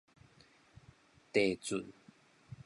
[1.31, 1.85] 地顫